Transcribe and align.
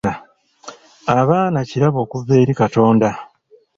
Abaana 1.19 1.59
kirabo 1.69 1.97
okuva 2.05 2.33
eri 2.41 2.53
Katonda. 2.61 3.07